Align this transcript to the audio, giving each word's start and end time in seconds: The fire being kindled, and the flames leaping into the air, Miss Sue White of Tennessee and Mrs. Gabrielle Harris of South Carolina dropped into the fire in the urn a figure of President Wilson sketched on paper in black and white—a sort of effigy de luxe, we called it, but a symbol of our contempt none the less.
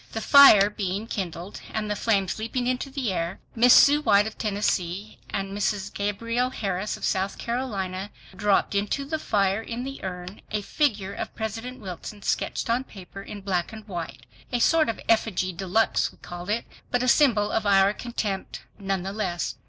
The 0.13 0.19
fire 0.19 0.71
being 0.71 1.05
kindled, 1.05 1.61
and 1.71 1.87
the 1.87 1.95
flames 1.95 2.39
leaping 2.39 2.65
into 2.65 2.89
the 2.89 3.11
air, 3.13 3.39
Miss 3.53 3.75
Sue 3.75 4.01
White 4.01 4.25
of 4.25 4.35
Tennessee 4.35 5.19
and 5.29 5.55
Mrs. 5.55 5.93
Gabrielle 5.93 6.49
Harris 6.49 6.97
of 6.97 7.05
South 7.05 7.37
Carolina 7.37 8.09
dropped 8.35 8.73
into 8.73 9.05
the 9.05 9.19
fire 9.19 9.61
in 9.61 9.83
the 9.83 10.03
urn 10.03 10.41
a 10.49 10.63
figure 10.63 11.13
of 11.13 11.35
President 11.35 11.79
Wilson 11.79 12.23
sketched 12.23 12.67
on 12.67 12.83
paper 12.83 13.21
in 13.21 13.41
black 13.41 13.71
and 13.71 13.87
white—a 13.87 14.59
sort 14.59 14.89
of 14.89 14.99
effigy 15.07 15.53
de 15.53 15.67
luxe, 15.67 16.11
we 16.11 16.17
called 16.17 16.49
it, 16.49 16.65
but 16.89 17.03
a 17.03 17.07
symbol 17.07 17.51
of 17.51 17.67
our 17.67 17.93
contempt 17.93 18.61
none 18.79 19.03
the 19.03 19.13
less. 19.13 19.53